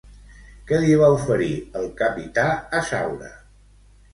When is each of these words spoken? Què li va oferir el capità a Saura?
Què 0.69 0.77
li 0.83 0.95
va 1.01 1.09
oferir 1.17 1.51
el 1.81 1.85
capità 2.01 2.47
a 2.79 2.83
Saura? 2.89 3.31